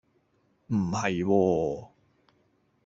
[0.65, 1.87] 唔係喎